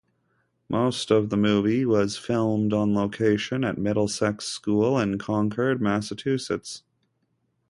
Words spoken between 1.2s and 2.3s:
the movie was